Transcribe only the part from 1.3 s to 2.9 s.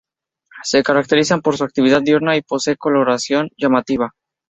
por su actividad diurna y poseer